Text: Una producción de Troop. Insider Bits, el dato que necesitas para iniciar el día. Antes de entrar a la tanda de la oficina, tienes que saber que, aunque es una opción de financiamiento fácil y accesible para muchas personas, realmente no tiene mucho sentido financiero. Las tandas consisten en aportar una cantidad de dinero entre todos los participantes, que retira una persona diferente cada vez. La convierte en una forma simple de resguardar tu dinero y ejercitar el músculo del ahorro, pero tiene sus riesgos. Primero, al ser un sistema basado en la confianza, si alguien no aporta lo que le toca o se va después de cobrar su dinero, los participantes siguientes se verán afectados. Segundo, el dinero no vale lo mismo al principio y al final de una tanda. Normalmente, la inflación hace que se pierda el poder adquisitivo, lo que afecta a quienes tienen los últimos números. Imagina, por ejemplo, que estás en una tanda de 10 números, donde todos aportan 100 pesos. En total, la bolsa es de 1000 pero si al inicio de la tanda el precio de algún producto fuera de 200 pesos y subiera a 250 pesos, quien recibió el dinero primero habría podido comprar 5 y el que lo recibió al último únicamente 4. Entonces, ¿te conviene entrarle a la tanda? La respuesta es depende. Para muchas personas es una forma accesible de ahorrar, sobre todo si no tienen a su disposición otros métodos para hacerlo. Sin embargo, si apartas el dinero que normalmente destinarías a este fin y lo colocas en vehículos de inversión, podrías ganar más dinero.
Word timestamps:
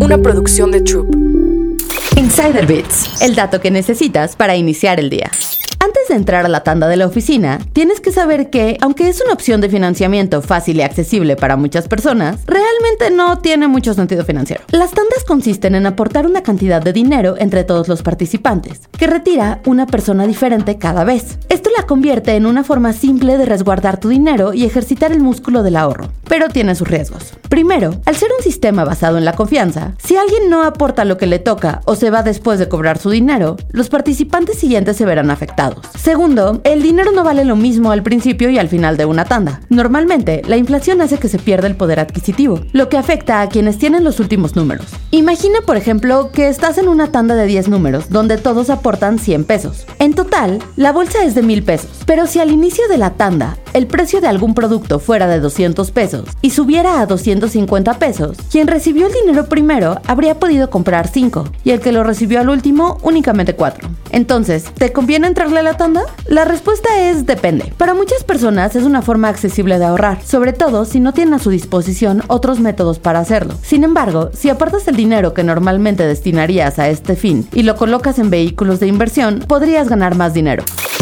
Una 0.00 0.18
producción 0.18 0.70
de 0.70 0.80
Troop. 0.80 1.14
Insider 2.16 2.66
Bits, 2.66 3.22
el 3.22 3.34
dato 3.34 3.60
que 3.60 3.70
necesitas 3.70 4.36
para 4.36 4.56
iniciar 4.56 5.00
el 5.00 5.10
día. 5.10 5.30
Antes 5.78 6.08
de 6.08 6.14
entrar 6.16 6.44
a 6.44 6.48
la 6.48 6.64
tanda 6.64 6.88
de 6.88 6.96
la 6.96 7.06
oficina, 7.06 7.58
tienes 7.72 8.00
que 8.00 8.10
saber 8.10 8.50
que, 8.50 8.76
aunque 8.80 9.08
es 9.08 9.20
una 9.20 9.32
opción 9.32 9.60
de 9.60 9.68
financiamiento 9.68 10.42
fácil 10.42 10.78
y 10.78 10.82
accesible 10.82 11.36
para 11.36 11.56
muchas 11.56 11.86
personas, 11.86 12.40
realmente 12.46 13.10
no 13.10 13.38
tiene 13.38 13.68
mucho 13.68 13.94
sentido 13.94 14.24
financiero. 14.24 14.62
Las 14.70 14.92
tandas 14.92 15.24
consisten 15.24 15.74
en 15.74 15.86
aportar 15.86 16.26
una 16.26 16.42
cantidad 16.42 16.82
de 16.82 16.92
dinero 16.92 17.36
entre 17.38 17.64
todos 17.64 17.88
los 17.88 18.02
participantes, 18.02 18.80
que 18.98 19.06
retira 19.06 19.60
una 19.66 19.86
persona 19.86 20.26
diferente 20.26 20.78
cada 20.78 21.04
vez. 21.04 21.38
La 21.76 21.86
convierte 21.86 22.34
en 22.36 22.46
una 22.46 22.64
forma 22.64 22.92
simple 22.92 23.36
de 23.36 23.44
resguardar 23.44 24.00
tu 24.00 24.08
dinero 24.08 24.54
y 24.54 24.64
ejercitar 24.64 25.12
el 25.12 25.20
músculo 25.20 25.62
del 25.62 25.76
ahorro, 25.76 26.08
pero 26.28 26.48
tiene 26.48 26.74
sus 26.74 26.88
riesgos. 26.88 27.34
Primero, 27.48 28.00
al 28.06 28.16
ser 28.16 28.30
un 28.36 28.42
sistema 28.42 28.84
basado 28.84 29.18
en 29.18 29.24
la 29.24 29.34
confianza, 29.34 29.94
si 29.98 30.16
alguien 30.16 30.48
no 30.48 30.62
aporta 30.62 31.04
lo 31.04 31.18
que 31.18 31.26
le 31.26 31.38
toca 31.38 31.82
o 31.84 31.94
se 31.94 32.10
va 32.10 32.22
después 32.22 32.58
de 32.58 32.68
cobrar 32.68 32.98
su 32.98 33.10
dinero, 33.10 33.56
los 33.70 33.88
participantes 33.88 34.58
siguientes 34.58 34.96
se 34.96 35.04
verán 35.04 35.30
afectados. 35.30 35.86
Segundo, 35.98 36.60
el 36.64 36.82
dinero 36.82 37.12
no 37.12 37.24
vale 37.24 37.44
lo 37.44 37.56
mismo 37.56 37.92
al 37.92 38.02
principio 38.02 38.48
y 38.48 38.58
al 38.58 38.68
final 38.68 38.96
de 38.96 39.04
una 39.04 39.26
tanda. 39.26 39.60
Normalmente, 39.68 40.42
la 40.46 40.56
inflación 40.56 41.02
hace 41.02 41.18
que 41.18 41.28
se 41.28 41.38
pierda 41.38 41.66
el 41.66 41.76
poder 41.76 42.00
adquisitivo, 42.00 42.60
lo 42.72 42.88
que 42.88 42.96
afecta 42.96 43.42
a 43.42 43.48
quienes 43.48 43.78
tienen 43.78 44.04
los 44.04 44.18
últimos 44.18 44.56
números. 44.56 44.86
Imagina, 45.10 45.60
por 45.66 45.76
ejemplo, 45.76 46.30
que 46.32 46.48
estás 46.48 46.78
en 46.78 46.88
una 46.88 47.12
tanda 47.12 47.34
de 47.34 47.46
10 47.46 47.68
números, 47.68 48.08
donde 48.08 48.38
todos 48.38 48.70
aportan 48.70 49.18
100 49.18 49.44
pesos. 49.44 49.86
En 49.98 50.14
total, 50.14 50.60
la 50.76 50.92
bolsa 50.92 51.22
es 51.24 51.34
de 51.34 51.42
1000 51.42 51.65
pero 52.06 52.26
si 52.26 52.38
al 52.38 52.50
inicio 52.50 52.86
de 52.88 52.98
la 52.98 53.10
tanda 53.10 53.56
el 53.72 53.86
precio 53.86 54.20
de 54.20 54.28
algún 54.28 54.54
producto 54.54 54.98
fuera 54.98 55.26
de 55.26 55.40
200 55.40 55.90
pesos 55.90 56.28
y 56.40 56.50
subiera 56.50 57.00
a 57.00 57.06
250 57.06 57.98
pesos, 57.98 58.38
quien 58.50 58.68
recibió 58.68 59.06
el 59.06 59.12
dinero 59.12 59.46
primero 59.48 60.00
habría 60.06 60.38
podido 60.38 60.70
comprar 60.70 61.08
5 61.08 61.44
y 61.64 61.70
el 61.70 61.80
que 61.80 61.92
lo 61.92 62.04
recibió 62.04 62.40
al 62.40 62.48
último 62.48 62.98
únicamente 63.02 63.54
4. 63.54 63.88
Entonces, 64.12 64.64
¿te 64.78 64.92
conviene 64.92 65.26
entrarle 65.26 65.60
a 65.60 65.62
la 65.62 65.76
tanda? 65.76 66.04
La 66.26 66.44
respuesta 66.44 66.88
es 67.00 67.26
depende. 67.26 67.72
Para 67.76 67.94
muchas 67.94 68.24
personas 68.24 68.76
es 68.76 68.84
una 68.84 69.02
forma 69.02 69.28
accesible 69.28 69.78
de 69.78 69.84
ahorrar, 69.84 70.22
sobre 70.22 70.52
todo 70.52 70.84
si 70.84 71.00
no 71.00 71.12
tienen 71.12 71.34
a 71.34 71.38
su 71.38 71.50
disposición 71.50 72.22
otros 72.28 72.60
métodos 72.60 72.98
para 72.98 73.18
hacerlo. 73.18 73.54
Sin 73.62 73.84
embargo, 73.84 74.30
si 74.32 74.48
apartas 74.48 74.88
el 74.88 74.96
dinero 74.96 75.34
que 75.34 75.44
normalmente 75.44 76.06
destinarías 76.06 76.78
a 76.78 76.88
este 76.88 77.16
fin 77.16 77.46
y 77.52 77.64
lo 77.64 77.76
colocas 77.76 78.18
en 78.18 78.30
vehículos 78.30 78.80
de 78.80 78.86
inversión, 78.86 79.44
podrías 79.46 79.88
ganar 79.88 80.14
más 80.14 80.32
dinero. 80.32 80.64